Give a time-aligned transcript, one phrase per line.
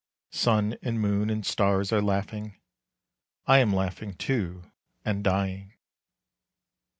[0.31, 2.57] Sun and moon and stars are laughing;
[3.45, 4.63] I am laughing too
[5.05, 5.73] and dying.